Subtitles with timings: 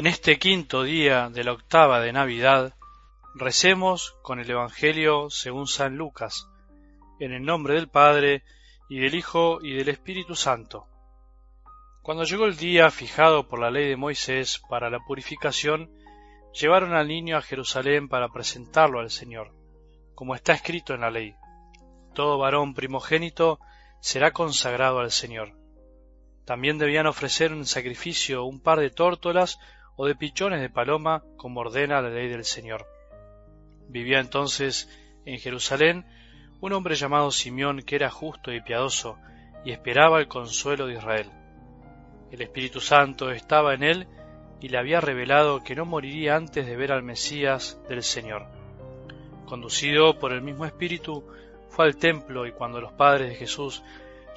[0.00, 2.74] En este quinto día de la octava de Navidad,
[3.34, 6.48] recemos con el Evangelio según San Lucas,
[7.18, 8.42] en el nombre del Padre,
[8.88, 10.86] y del Hijo, y del Espíritu Santo.
[12.00, 15.90] Cuando llegó el día fijado por la ley de Moisés para la purificación,
[16.58, 19.52] llevaron al niño a Jerusalén para presentarlo al Señor,
[20.14, 21.34] como está escrito en la ley.
[22.14, 23.60] Todo varón primogénito
[24.00, 25.52] será consagrado al Señor.
[26.46, 29.58] También debían ofrecer un sacrificio un par de tórtolas
[29.96, 32.86] o de pichones de paloma, como ordena la ley del Señor.
[33.88, 34.88] Vivía entonces
[35.24, 36.06] en Jerusalén
[36.60, 39.18] un hombre llamado Simeón que era justo y piadoso,
[39.64, 41.30] y esperaba el consuelo de Israel.
[42.30, 44.08] El Espíritu Santo estaba en él
[44.60, 48.46] y le había revelado que no moriría antes de ver al Mesías del Señor.
[49.46, 51.24] Conducido por el mismo Espíritu,
[51.70, 53.82] fue al templo y cuando los padres de Jesús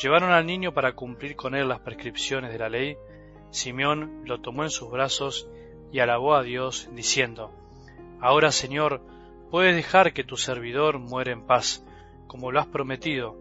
[0.00, 2.96] llevaron al niño para cumplir con él las prescripciones de la ley,
[3.52, 5.46] Simeón lo tomó en sus brazos
[5.92, 7.52] y alabó a Dios, diciendo,
[8.18, 9.02] Ahora, Señor,
[9.50, 11.84] puedes dejar que tu servidor muera en paz,
[12.26, 13.38] como lo has prometido,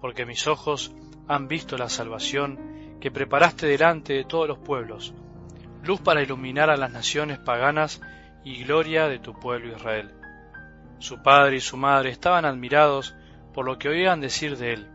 [0.00, 0.92] porque mis ojos
[1.28, 5.14] han visto la salvación que preparaste delante de todos los pueblos,
[5.84, 8.00] luz para iluminar a las naciones paganas
[8.44, 10.12] y gloria de tu pueblo Israel.
[10.98, 13.14] Su padre y su madre estaban admirados
[13.54, 14.88] por lo que oían decir de él.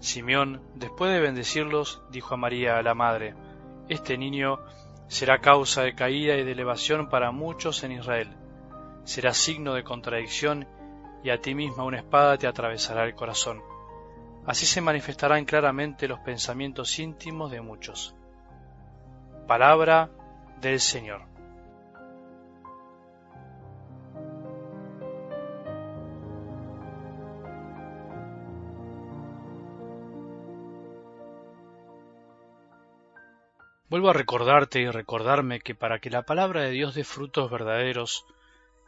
[0.00, 3.34] Simeón, después de bendecirlos, dijo a María, la madre,
[3.88, 4.58] Este niño
[5.08, 8.28] será causa de caída y de elevación para muchos en Israel.
[9.04, 10.66] Será signo de contradicción
[11.22, 13.62] y a ti misma una espada te atravesará el corazón.
[14.46, 18.14] Así se manifestarán claramente los pensamientos íntimos de muchos.
[19.46, 20.10] Palabra
[20.60, 21.35] del Señor.
[33.88, 38.26] Vuelvo a recordarte y recordarme que para que la palabra de Dios dé frutos verdaderos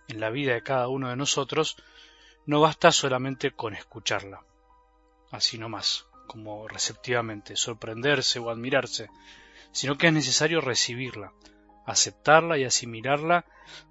[0.09, 1.77] en la vida de cada uno de nosotros,
[2.47, 4.43] no basta solamente con escucharla,
[5.31, 9.09] así nomás, como receptivamente, sorprenderse o admirarse,
[9.71, 11.33] sino que es necesario recibirla,
[11.87, 13.45] aceptarla y asimilarla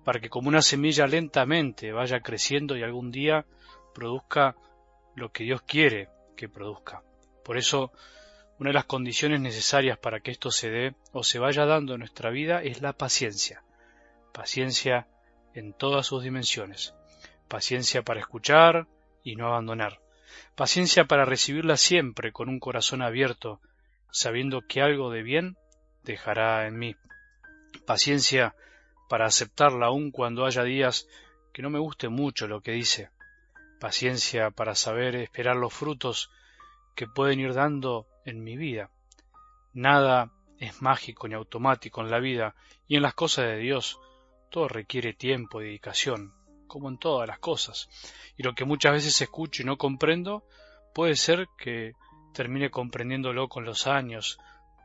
[0.04, 3.46] para que como una semilla lentamente vaya creciendo y algún día
[3.94, 4.58] produzca
[5.16, 7.02] lo que Dios quiere que produzca.
[7.46, 7.94] Por eso
[8.60, 12.00] una de las condiciones necesarias para que esto se dé o se vaya dando en
[12.00, 13.64] nuestra vida es la paciencia.
[14.34, 15.08] Paciencia
[15.54, 16.96] en todas sus dimensiones.
[17.48, 18.88] Paciencia para escuchar
[19.24, 20.00] y no abandonar.
[20.56, 23.62] Paciencia para recibirla siempre con un corazón abierto,
[24.12, 25.58] sabiendo que algo de bien
[26.04, 26.96] dejará en mí.
[27.86, 28.56] Paciencia
[29.08, 31.08] para aceptarla aun cuando haya días
[31.54, 33.12] que no me guste mucho lo que dice.
[33.80, 36.32] Paciencia para saber esperar los frutos
[36.96, 38.92] que pueden ir dando en mi vida.
[39.74, 42.56] Nada es mágico ni automático en la vida
[42.88, 44.00] y en las cosas de Dios.
[44.52, 46.34] Todo requiere tiempo y dedicación,
[46.68, 47.90] como en todas las cosas.
[48.38, 50.44] Y lo que muchas veces escucho y no comprendo,
[50.94, 51.94] puede ser que
[52.34, 54.40] termine comprendiéndolo con los años,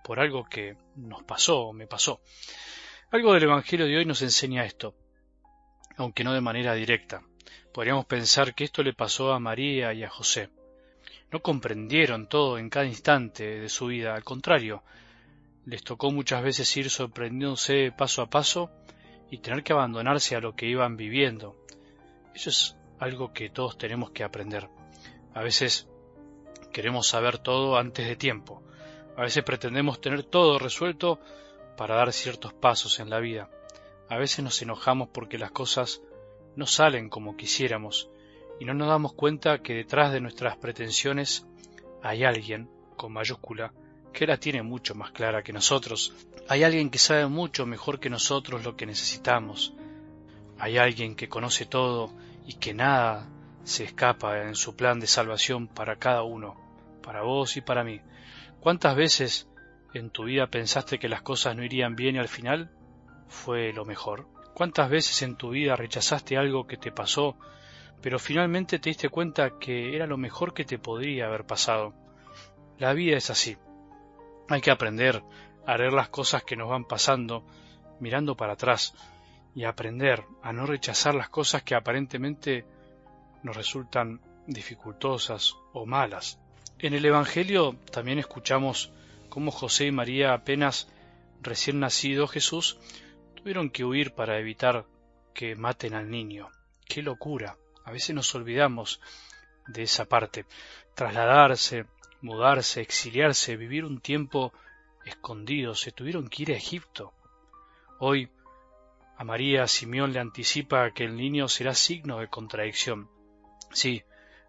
[0.04, 2.20] por algo que nos pasó o me pasó.
[3.10, 4.94] Algo del Evangelio de hoy nos enseña esto,
[5.96, 7.22] aunque no de manera directa.
[7.74, 10.50] Podríamos pensar que esto le pasó a María y a José
[11.32, 14.82] no comprendieron todo en cada instante de su vida, al contrario,
[15.64, 18.70] les tocó muchas veces ir sorprendiéndose paso a paso
[19.30, 21.56] y tener que abandonarse a lo que iban viviendo.
[22.34, 24.68] Eso es algo que todos tenemos que aprender.
[25.32, 25.88] A veces
[26.70, 28.62] queremos saber todo antes de tiempo.
[29.16, 31.18] A veces pretendemos tener todo resuelto
[31.78, 33.48] para dar ciertos pasos en la vida.
[34.10, 36.02] A veces nos enojamos porque las cosas
[36.56, 38.10] no salen como quisiéramos
[38.62, 41.44] y no nos damos cuenta que detrás de nuestras pretensiones
[42.00, 43.72] hay alguien, con mayúscula,
[44.12, 46.14] que la tiene mucho más clara que nosotros.
[46.48, 49.74] Hay alguien que sabe mucho mejor que nosotros lo que necesitamos.
[50.60, 52.12] Hay alguien que conoce todo
[52.46, 53.28] y que nada
[53.64, 56.54] se escapa en su plan de salvación para cada uno,
[57.02, 58.00] para vos y para mí.
[58.60, 59.48] ¿Cuántas veces
[59.92, 62.70] en tu vida pensaste que las cosas no irían bien y al final
[63.26, 64.28] fue lo mejor?
[64.54, 67.36] ¿Cuántas veces en tu vida rechazaste algo que te pasó
[68.02, 71.94] pero finalmente te diste cuenta que era lo mejor que te podría haber pasado.
[72.78, 73.56] La vida es así.
[74.48, 75.22] Hay que aprender
[75.64, 77.46] a leer las cosas que nos van pasando
[78.00, 78.94] mirando para atrás
[79.54, 82.66] y aprender a no rechazar las cosas que aparentemente
[83.44, 86.40] nos resultan dificultosas o malas.
[86.80, 88.92] En el Evangelio también escuchamos
[89.28, 90.88] cómo José y María apenas
[91.40, 92.78] recién nacido Jesús
[93.36, 94.86] tuvieron que huir para evitar
[95.32, 96.48] que maten al niño.
[96.84, 97.56] ¡Qué locura!
[97.84, 99.00] A veces nos olvidamos
[99.66, 100.46] de esa parte.
[100.94, 101.86] Trasladarse,
[102.20, 104.52] mudarse, exiliarse, vivir un tiempo
[105.04, 107.12] escondido, se tuvieron que ir a Egipto.
[107.98, 108.30] Hoy
[109.16, 113.08] a María Simeón le anticipa que el niño será signo de contradicción.
[113.72, 114.02] Sí,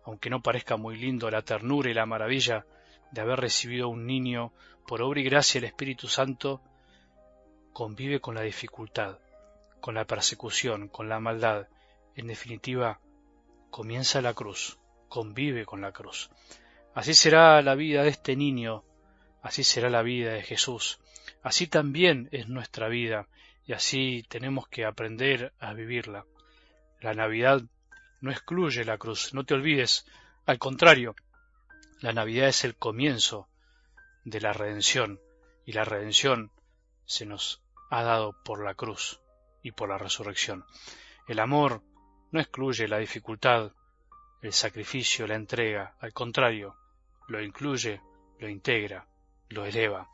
[0.03, 2.65] aunque no parezca muy lindo la ternura y la maravilla
[3.11, 4.51] de haber recibido un niño
[4.87, 6.61] por obra y gracia del Espíritu Santo,
[7.71, 9.19] convive con la dificultad,
[9.79, 11.67] con la persecución, con la maldad.
[12.15, 12.99] En definitiva,
[13.73, 14.77] comienza la cruz,
[15.09, 16.29] convive con la cruz.
[16.93, 18.83] Así será la vida de este niño,
[19.41, 20.99] así será la vida de Jesús,
[21.41, 23.27] así también es nuestra vida,
[23.65, 26.27] y así tenemos que aprender a vivirla.
[27.01, 27.63] La Navidad
[28.21, 30.05] no excluye la cruz, no te olvides,
[30.45, 31.15] al contrario,
[31.99, 33.47] la Navidad es el comienzo
[34.23, 35.19] de la redención,
[35.65, 36.51] y la redención
[37.05, 39.19] se nos ha dado por la cruz
[39.63, 40.63] y por la resurrección.
[41.27, 41.81] El amor
[42.33, 43.71] no excluye la dificultad,
[44.41, 46.75] el sacrificio, la entrega, al contrario,
[47.27, 48.01] lo incluye,
[48.39, 49.07] lo integra,
[49.49, 50.09] lo eleva.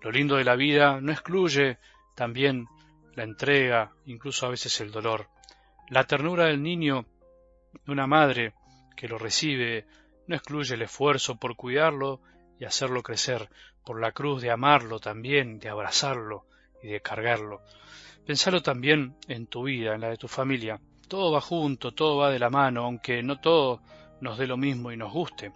[0.00, 1.78] Lo lindo de la vida no excluye
[2.14, 2.68] también
[3.16, 5.28] la entrega, incluso a veces el dolor.
[5.88, 7.06] La ternura del niño,
[7.84, 8.54] de una madre
[8.96, 9.84] que lo recibe,
[10.28, 12.20] no excluye el esfuerzo por cuidarlo
[12.56, 13.50] y hacerlo crecer,
[13.84, 16.46] por la cruz de amarlo también, de abrazarlo
[16.84, 17.62] y de cargarlo.
[18.24, 20.80] Pensalo también en tu vida, en la de tu familia.
[21.08, 23.80] Todo va junto, todo va de la mano, aunque no todo
[24.20, 25.52] nos dé lo mismo y nos guste.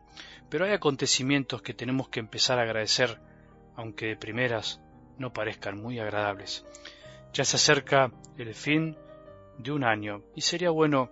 [0.49, 3.19] Pero hay acontecimientos que tenemos que empezar a agradecer,
[3.77, 4.81] aunque de primeras
[5.19, 6.65] no parezcan muy agradables.
[7.33, 8.97] Ya se acerca el fin
[9.59, 11.11] de un año y sería bueno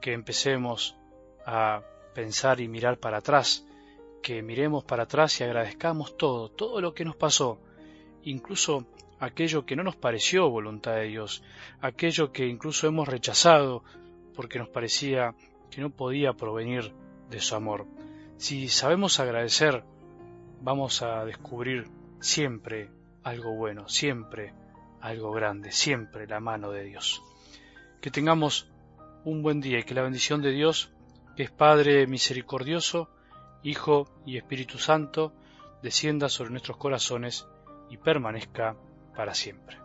[0.00, 0.96] que empecemos
[1.44, 1.82] a
[2.14, 3.66] pensar y mirar para atrás,
[4.22, 7.60] que miremos para atrás y agradezcamos todo, todo lo que nos pasó,
[8.22, 8.86] incluso
[9.20, 11.42] aquello que no nos pareció voluntad de Dios,
[11.80, 13.84] aquello que incluso hemos rechazado
[14.34, 15.34] porque nos parecía
[15.70, 16.92] que no podía provenir
[17.28, 17.86] de su amor.
[18.38, 19.84] Si sabemos agradecer,
[20.62, 21.88] vamos a descubrir
[22.20, 22.90] siempre
[23.22, 24.54] algo bueno, siempre
[25.00, 27.22] algo grande, siempre la mano de Dios.
[28.00, 28.70] Que tengamos
[29.24, 30.92] un buen día y que la bendición de Dios,
[31.36, 33.10] que es Padre misericordioso,
[33.62, 35.34] Hijo y Espíritu Santo,
[35.82, 37.46] descienda sobre nuestros corazones
[37.90, 38.76] y permanezca
[39.14, 39.78] para siempre.